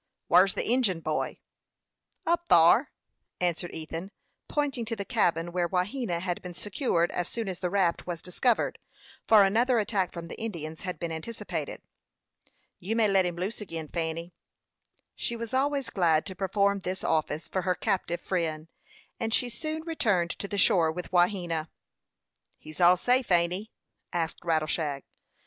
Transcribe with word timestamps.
"Whar's 0.29 0.55
the 0.55 0.67
Injin 0.67 1.01
boy?" 1.01 1.37
"Up 2.25 2.47
thyer," 2.49 2.89
answered 3.39 3.71
Ethan, 3.71 4.09
pointing 4.47 4.83
to 4.85 4.95
the 4.95 5.05
cabin 5.05 5.51
where 5.51 5.69
Wahena 5.69 6.19
had 6.21 6.41
been 6.41 6.55
secured 6.55 7.11
as 7.11 7.29
soon 7.29 7.47
as 7.47 7.59
the 7.59 7.69
raft 7.69 8.07
was 8.07 8.19
discovered, 8.23 8.79
for 9.27 9.43
another 9.43 9.77
attack 9.77 10.11
from 10.11 10.27
the 10.27 10.41
Indians 10.41 10.81
had 10.81 10.97
been 10.97 11.11
anticipated. 11.11 11.83
"You 12.79 12.95
may 12.95 13.07
let 13.07 13.27
him 13.27 13.35
loose 13.35 13.61
again, 13.61 13.89
Fanny." 13.89 14.33
She 15.13 15.35
was 15.35 15.53
always 15.53 15.91
glad 15.91 16.25
to 16.25 16.35
perform 16.35 16.79
this 16.79 17.03
office 17.03 17.47
for 17.47 17.61
her 17.61 17.75
captive 17.75 18.21
friend, 18.21 18.69
and 19.19 19.31
she 19.31 19.51
soon 19.51 19.83
returned 19.83 20.31
to 20.31 20.47
the 20.47 20.57
shore 20.57 20.91
with 20.91 21.11
Wahena. 21.11 21.69
"He's 22.57 22.81
all 22.81 22.97
safe 22.97 23.29
ain't 23.31 23.53
he?" 23.53 23.71
asked 24.11 24.39
Rattleshag. 24.43 25.03